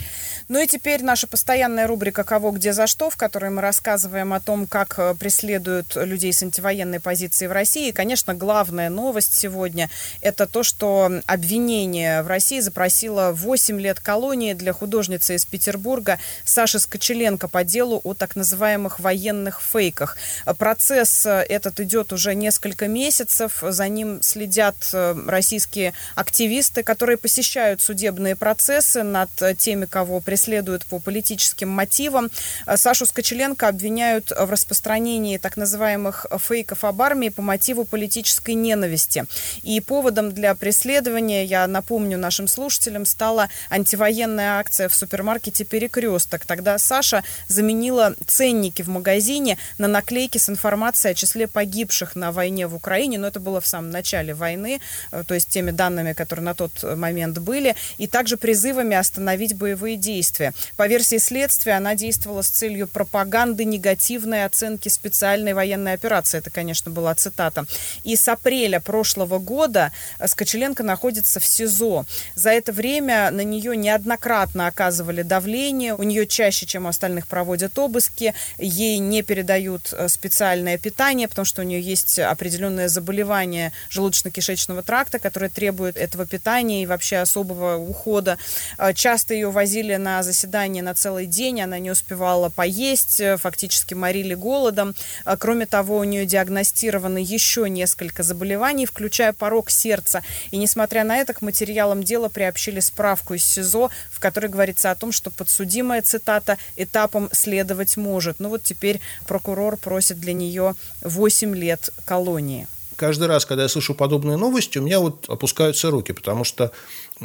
Ну 0.49 0.63
и 0.63 0.67
теперь 0.67 1.03
наша 1.03 1.27
постоянная 1.27 1.87
рубрика 1.87 2.23
«Кого, 2.23 2.51
где, 2.51 2.75
за 2.75 2.87
что», 2.87 3.09
в 3.09 3.17
которой 3.17 3.51
мы 3.51 3.63
рассказываем 3.63 4.35
о 4.35 4.41
том, 4.41 4.67
как 4.67 4.99
э, 4.99 5.15
преследуют 5.15 5.97
людей 5.97 6.35
с 6.35 6.43
антивоенной 6.43 7.01
позиции 7.01 7.47
в 7.47 7.53
России. 7.53 7.89
И, 7.89 7.93
конечно, 7.93 8.35
главная 8.35 8.91
новость 8.91 9.35
сегодня– 9.35 9.89
это 10.21 10.47
то, 10.47 10.63
что 10.63 11.11
обвинение 11.25 12.23
в 12.23 12.27
России 12.27 12.61
запросило 12.61 13.31
8 13.33 13.81
лет 13.81 14.01
колонии 14.01 14.53
для 14.53 14.75
художницы 14.75 15.35
из 15.35 15.47
Петербурга 15.47 16.19
Саши 16.45 16.79
Скочеленко 16.79 17.49
по 17.49 17.65
делу 17.65 18.03
о 18.05 18.13
так 18.13 18.37
называемых 18.37 19.01
военных 19.01 19.63
фейках. 19.63 20.19
Процесс 20.59 21.25
э, 21.25 21.47
этот 21.49 21.81
идет 21.81 22.13
уже 22.13 22.35
несколько 22.35 22.87
месяцев. 22.87 23.63
За 23.63 23.89
ним 23.89 24.21
следят 24.21 24.77
э, 24.93 25.17
российские 25.27 25.95
активисты, 26.15 26.83
которые 26.83 27.17
посещают 27.17 27.81
судебные 27.81 28.37
процессы 28.37 29.03
над 29.03 29.31
теми, 29.57 29.87
кого 29.87 30.21
преследуют 30.21 30.34
преследуют 30.35 30.85
по 30.87 30.99
политическим 30.99 31.69
мотивам. 31.69 32.29
Э, 32.67 32.77
Сашу 32.77 33.07
Скочеленко 33.07 33.69
обвиняют 33.69 34.33
в 34.33 34.51
распространении 34.51 35.39
так 35.39 35.57
называемых 35.57 36.27
фейков 36.41 36.83
об 36.83 37.01
армии 37.03 37.29
по 37.29 37.41
мотиву 37.41 37.85
политической 37.85 38.55
ненависти. 38.57 39.27
И 39.63 39.81
поводом 39.81 40.33
для 40.33 40.57
преследования, 40.57 41.45
я 41.45 41.69
напомню 41.69 42.19
нашим 42.19 42.49
слушателям, 42.49 43.07
стала 43.07 43.49
антивоенная 43.71 44.59
акция 44.59 44.89
в 44.89 44.95
супермаркете 44.97 45.65
«Перекресток». 45.65 46.47
Тогда 46.47 46.79
Саша 46.79 47.23
заменила 47.47 48.15
ценники 48.27 48.83
в 48.83 48.89
магазине 48.89 49.57
на 49.79 49.87
наклейки 49.87 50.39
с 50.39 50.49
информацией 50.49 51.13
о 51.13 51.15
числе 51.15 51.47
погибших 51.47 52.17
на 52.17 52.33
войне 52.33 52.67
в 52.67 52.75
Украине, 52.75 53.19
но 53.19 53.29
это 53.29 53.39
было 53.39 53.61
в 53.61 53.69
самом 53.69 53.91
начале 53.91 54.35
войны, 54.35 54.81
э, 55.13 55.23
то 55.25 55.35
есть 55.35 55.49
теми 55.49 55.71
данными, 55.71 56.13
которые 56.13 56.45
на 56.45 56.55
тот 56.55 56.83
момент 56.83 57.39
были, 57.39 57.77
и 57.99 58.09
также 58.09 58.37
призывами 58.37 58.97
остановить 58.97 59.55
боевые 59.55 59.97
действия 59.97 60.24
действия. 60.25 60.55
По 60.77 60.87
версии 60.89 61.19
следствия, 61.19 61.75
она 61.75 61.95
действовала 61.95 62.43
с 62.43 62.49
целью 62.49 62.89
пропаганды 62.89 63.65
негативной 63.65 64.47
оценки 64.47 64.89
специальной 64.89 65.53
военной 65.53 65.93
операции. 65.93 66.39
Это, 66.39 66.51
конечно, 66.51 66.91
была 66.91 67.15
цитата. 67.15 67.67
И 68.05 68.17
с 68.17 68.27
апреля 68.29 68.81
прошлого 68.81 69.39
года 69.39 69.93
Скочеленко 70.25 70.83
находится 70.83 71.41
в 71.41 71.47
СИЗО. 71.47 72.07
За 72.35 72.51
это 72.51 72.73
время 72.73 73.31
на 73.31 73.43
нее 73.43 73.77
неоднократно 73.77 74.67
оказывали 74.67 75.23
давление. 75.23 75.95
У 75.95 76.03
нее 76.03 76.27
чаще, 76.27 76.65
чем 76.67 76.87
у 76.87 76.89
остальных, 76.89 77.27
проводят 77.27 77.79
обыски. 77.79 78.35
Ей 78.59 78.99
не 78.99 79.23
передают 79.23 79.93
э, 79.93 80.09
специальное 80.09 80.79
питание, 80.79 81.29
потому 81.29 81.45
что 81.45 81.63
у 81.63 81.65
нее 81.65 81.81
есть 81.81 82.19
определенное 82.19 82.89
заболевание 82.89 83.73
желудочно-кишечного 83.91 84.83
тракта, 84.83 85.19
которое 85.19 85.51
требует 85.51 85.97
этого 85.97 86.27
питания 86.27 86.83
и 86.83 86.87
вообще 86.87 87.19
особого 87.19 87.77
ухода. 87.77 88.39
Э, 88.79 88.95
часто 88.95 89.35
ее 89.35 89.51
возили 89.51 89.97
на 89.97 90.14
на 90.15 90.23
заседание 90.23 90.83
на 90.83 90.95
целый 90.95 91.27
день, 91.27 91.61
она 91.61 91.81
не 91.81 91.91
успевала 91.91 92.49
поесть, 92.49 93.21
э, 93.21 93.37
фактически 93.37 93.95
морили 93.95 94.35
голодом. 94.35 94.95
А, 95.25 95.37
кроме 95.37 95.67
того, 95.67 95.99
у 95.99 96.05
нее 96.05 96.25
диагностированы 96.25 97.19
еще 97.19 97.69
несколько 97.69 98.23
заболеваний, 98.23 98.87
включая 98.87 99.33
порог 99.33 99.71
сердца. 99.71 100.23
И 100.53 100.57
несмотря 100.57 101.03
на 101.03 101.17
это, 101.17 101.35
к 101.35 101.43
материалам 101.43 102.05
дела 102.05 102.29
приобщили 102.29 102.79
справку 102.79 103.35
из 103.35 103.45
СИЗО, 103.45 103.91
в 104.13 104.21
которой 104.21 104.47
говорится 104.47 104.93
о 104.93 104.95
том, 104.95 105.11
что 105.11 105.31
подсудимая, 105.33 106.01
цитата, 106.03 106.59
этапом 106.77 107.29
следовать 107.33 107.97
может. 107.97 108.39
Ну 108.39 108.51
вот 108.51 108.63
теперь 108.63 109.01
прокурор 109.27 109.77
просит 109.77 110.21
для 110.21 110.33
нее 110.33 110.77
8 111.03 111.57
лет 111.57 111.91
колонии 112.05 112.69
каждый 112.97 113.29
раз, 113.29 113.45
когда 113.45 113.65
я 113.65 113.69
слышу 113.69 113.95
подобные 113.95 114.37
новости, 114.37 114.79
у 114.79 114.83
меня 114.83 115.01
вот 115.01 115.29
опускаются 115.29 115.91
руки, 115.91 116.13
потому 116.13 116.45
что 116.45 116.73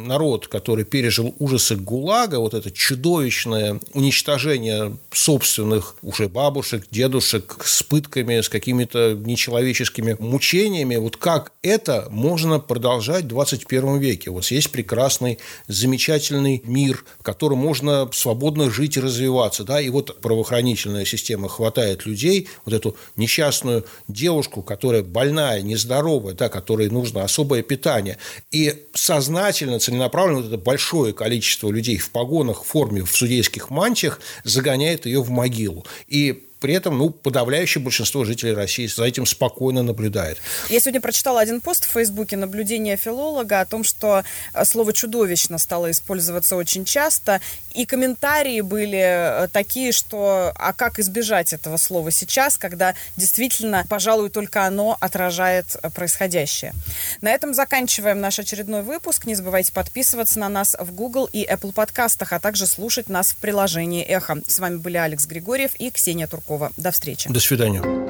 народ, 0.06 0.48
который 0.48 0.84
пережил 0.84 1.34
ужасы 1.38 1.76
ГУЛАГа, 1.76 2.38
вот 2.38 2.54
это 2.54 2.70
чудовищное 2.70 3.80
уничтожение 3.94 4.96
собственных 5.12 5.96
уже 6.02 6.28
бабушек, 6.28 6.86
дедушек 6.90 7.56
с 7.64 7.82
пытками, 7.82 8.40
с 8.40 8.48
какими-то 8.48 9.14
нечеловеческими 9.14 10.16
мучениями, 10.18 10.96
вот 10.96 11.16
как 11.16 11.52
это 11.62 12.08
можно 12.10 12.58
продолжать 12.58 13.24
в 13.24 13.28
21 13.28 13.98
веке? 13.98 14.30
Вот 14.30 14.44
есть 14.46 14.70
прекрасный, 14.70 15.38
замечательный 15.68 16.62
мир, 16.64 17.04
в 17.18 17.22
котором 17.22 17.58
можно 17.58 18.08
свободно 18.12 18.70
жить 18.70 18.96
и 18.96 19.00
развиваться, 19.00 19.64
да, 19.64 19.80
и 19.80 19.88
вот 19.88 20.20
правоохранительная 20.20 21.04
система 21.04 21.48
хватает 21.48 22.06
людей, 22.06 22.48
вот 22.64 22.74
эту 22.74 22.96
несчастную 23.16 23.84
девушку, 24.08 24.62
которая 24.62 25.02
больная, 25.02 25.62
нездоровая, 25.62 26.34
да, 26.34 26.48
которой 26.48 26.90
нужно 26.90 27.24
особое 27.24 27.62
питание, 27.62 28.18
и 28.50 28.86
сознательно 28.94 29.78
целенаправленно 29.90 30.42
вот 30.42 30.46
это 30.46 30.58
большое 30.58 31.12
количество 31.12 31.68
людей 31.70 31.98
в 31.98 32.10
погонах, 32.10 32.62
в 32.62 32.66
форме, 32.66 33.02
в 33.02 33.10
судейских 33.10 33.70
мантиях 33.70 34.20
загоняет 34.44 35.04
ее 35.04 35.20
в 35.20 35.30
могилу. 35.30 35.84
И 36.06 36.49
при 36.60 36.74
этом, 36.74 36.98
ну, 36.98 37.10
подавляющее 37.10 37.82
большинство 37.82 38.24
жителей 38.24 38.52
России 38.52 38.86
за 38.86 39.04
этим 39.04 39.24
спокойно 39.26 39.82
наблюдает. 39.82 40.38
Я 40.68 40.78
сегодня 40.78 41.00
прочитала 41.00 41.40
один 41.40 41.60
пост 41.60 41.86
в 41.86 41.92
Фейсбуке 41.92 42.36
наблюдения 42.36 42.96
филолога 42.96 43.60
о 43.60 43.64
том, 43.64 43.82
что 43.82 44.22
э, 44.52 44.64
слово 44.64 44.92
«чудовищно» 44.92 45.58
стало 45.58 45.90
использоваться 45.90 46.56
очень 46.56 46.84
часто, 46.84 47.40
и 47.72 47.86
комментарии 47.86 48.60
были 48.60 49.44
э, 49.44 49.48
такие, 49.48 49.92
что 49.92 50.52
а 50.54 50.72
как 50.74 50.98
избежать 50.98 51.54
этого 51.54 51.78
слова 51.78 52.10
сейчас, 52.10 52.58
когда 52.58 52.94
действительно, 53.16 53.86
пожалуй, 53.88 54.28
только 54.28 54.66
оно 54.66 54.98
отражает 55.00 55.76
э, 55.82 55.88
происходящее. 55.88 56.74
На 57.22 57.30
этом 57.30 57.54
заканчиваем 57.54 58.20
наш 58.20 58.38
очередной 58.38 58.82
выпуск. 58.82 59.24
Не 59.24 59.34
забывайте 59.34 59.72
подписываться 59.72 60.38
на 60.38 60.50
нас 60.50 60.76
в 60.78 60.92
Google 60.92 61.28
и 61.32 61.46
Apple 61.46 61.72
подкастах, 61.72 62.34
а 62.34 62.38
также 62.38 62.66
слушать 62.66 63.08
нас 63.08 63.32
в 63.32 63.36
приложении 63.36 64.04
«Эхо». 64.04 64.42
С 64.46 64.58
вами 64.58 64.76
были 64.76 64.98
Алекс 64.98 65.24
Григорьев 65.26 65.74
и 65.76 65.90
Ксения 65.90 66.26
Туркова. 66.26 66.49
До 66.76 66.90
встречи. 66.90 67.28
До 67.30 67.40
свидания. 67.40 68.09